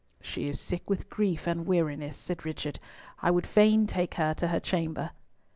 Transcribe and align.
"She 0.19 0.49
is 0.49 0.59
sick 0.59 0.89
with 0.89 1.11
grief 1.11 1.45
and 1.47 1.67
weariness," 1.67 2.17
said 2.17 2.43
Richard. 2.43 2.79
"I 3.21 3.29
would 3.29 3.45
fain 3.45 3.85
take 3.85 4.15
her 4.15 4.33
to 4.33 4.47
her 4.47 4.59
chamber." 4.59 5.11